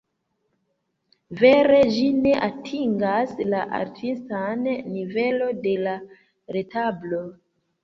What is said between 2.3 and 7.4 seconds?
atingas la artistan nivelo de la retablo.